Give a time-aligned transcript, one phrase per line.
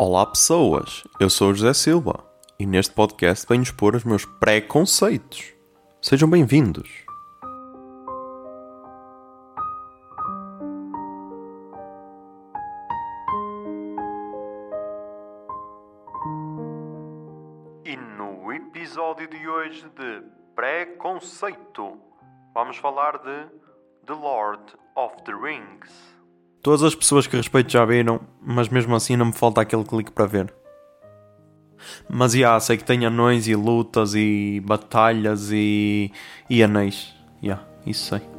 [0.00, 2.24] Olá pessoas, eu sou o José Silva
[2.56, 5.52] e neste podcast venho expor os meus preconceitos.
[6.00, 6.88] Sejam bem-vindos.
[17.84, 20.22] E no episódio de hoje de
[20.54, 21.98] Preconceito,
[22.54, 23.48] vamos falar de
[24.06, 26.17] The Lord of the Rings.
[26.62, 30.10] Todas as pessoas que respeito já viram, mas mesmo assim não me falta aquele clique
[30.10, 30.52] para ver.
[32.08, 36.10] Mas yeah, sei que tem anões e lutas e batalhas e,
[36.50, 37.14] e anéis.
[37.42, 38.37] Yeah, isso sei.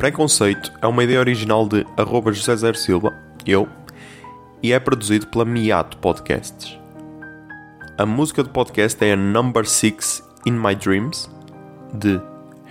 [0.00, 3.12] Preconceito é uma ideia original de arroba José Zer Silva,
[3.44, 3.68] eu,
[4.62, 6.78] e é produzido pela Miato Podcasts.
[7.98, 11.30] A música do podcast é a Number 6 In My Dreams,
[11.92, 12.18] de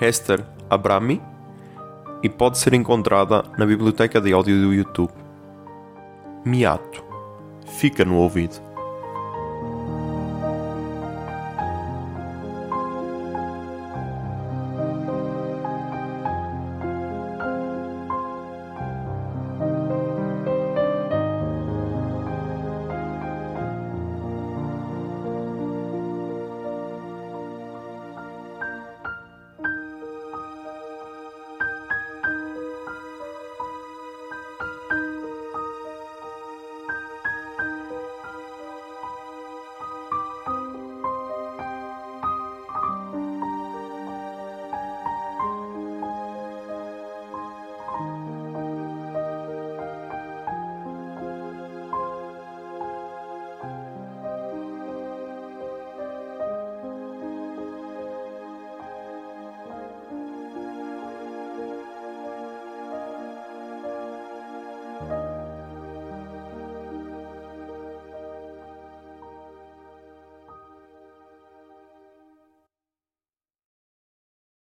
[0.00, 1.20] Hester Abrami,
[2.22, 5.12] e pode ser encontrada na biblioteca de áudio do YouTube.
[6.46, 7.04] Miato.
[7.78, 8.67] Fica no ouvido.